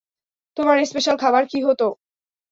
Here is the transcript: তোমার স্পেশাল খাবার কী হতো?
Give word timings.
তোমার 0.57 0.77
স্পেশাল 0.85 1.15
খাবার 1.23 1.43
কী 1.51 1.59
হতো? 1.67 1.87